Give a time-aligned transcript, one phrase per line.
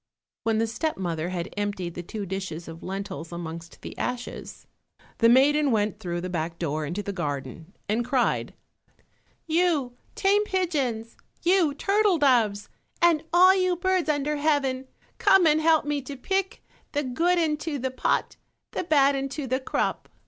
[0.41, 4.65] When the step mother had emptied the two dishes of lentils amongst the ashes,
[5.19, 8.55] the maiden went through the back door into the garden and cried,
[9.45, 12.67] You tame pigeons, you turtle doves,
[12.99, 14.87] and all you birds under heaven,
[15.19, 16.63] come and help me to pick
[16.93, 18.37] "The good into the pot,
[18.71, 20.09] The bad into the crop."